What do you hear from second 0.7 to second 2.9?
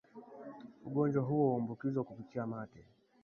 Ugonjwa huu huambukizwa kupitia mate